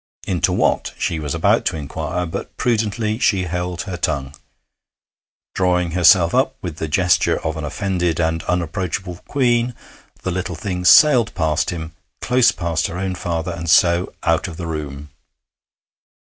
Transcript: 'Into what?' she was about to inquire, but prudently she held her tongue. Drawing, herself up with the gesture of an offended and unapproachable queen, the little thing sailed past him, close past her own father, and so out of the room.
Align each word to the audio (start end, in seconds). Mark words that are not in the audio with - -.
'Into 0.25 0.51
what?' 0.51 0.93
she 0.97 1.19
was 1.19 1.35
about 1.35 1.63
to 1.63 1.75
inquire, 1.77 2.25
but 2.25 2.57
prudently 2.57 3.19
she 3.19 3.43
held 3.43 3.83
her 3.83 3.97
tongue. 3.97 4.33
Drawing, 5.53 5.91
herself 5.91 6.33
up 6.33 6.55
with 6.59 6.77
the 6.77 6.87
gesture 6.87 7.39
of 7.45 7.55
an 7.55 7.63
offended 7.63 8.19
and 8.19 8.41
unapproachable 8.45 9.17
queen, 9.27 9.75
the 10.23 10.31
little 10.31 10.55
thing 10.55 10.85
sailed 10.85 11.31
past 11.35 11.69
him, 11.69 11.91
close 12.19 12.51
past 12.51 12.87
her 12.87 12.97
own 12.97 13.13
father, 13.13 13.51
and 13.51 13.69
so 13.69 14.11
out 14.23 14.47
of 14.47 14.57
the 14.57 14.65
room. 14.65 15.11